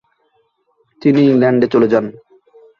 তিনি 1.01 1.19
ইংল্যান্ডে 1.29 1.67
চলে 1.73 1.87
যান। 1.93 2.05